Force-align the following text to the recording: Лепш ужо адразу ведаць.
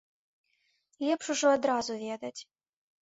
Лепш 1.07 1.27
ужо 1.35 1.47
адразу 1.59 1.99
ведаць. 2.07 2.37